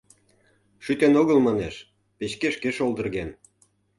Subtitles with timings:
[0.83, 1.75] —Шӱтен огыл, манеш,
[2.17, 3.29] печке шке шолдырген.